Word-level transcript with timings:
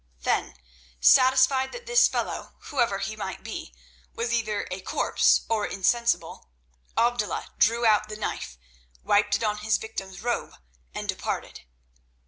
Then, 0.21 0.55
satisfied 0.99 1.71
that 1.73 1.85
this 1.85 2.07
fellow, 2.07 2.55
whoever 2.57 2.97
he 2.97 3.15
might 3.15 3.43
be, 3.43 3.71
was 4.15 4.33
either 4.33 4.67
a 4.71 4.81
corpse 4.81 5.41
or 5.47 5.63
insensible, 5.67 6.49
Abdullah 6.97 7.49
drew 7.59 7.85
out 7.85 8.09
the 8.09 8.15
knife, 8.17 8.57
wiped 9.03 9.35
it 9.35 9.43
on 9.43 9.57
his 9.57 9.77
victim's 9.77 10.23
robe, 10.23 10.55
and 10.95 11.07
departed. 11.07 11.65